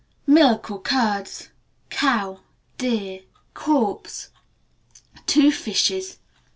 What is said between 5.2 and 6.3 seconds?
Two fishes.